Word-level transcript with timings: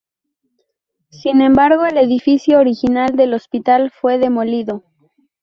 Sin 1.11 1.41
embargo, 1.41 1.85
el 1.85 1.99
edificio 1.99 2.57
original 2.59 3.15
del 3.15 3.35
Hospital 3.35 3.91
fue 3.91 4.17
demolido. 4.17 4.83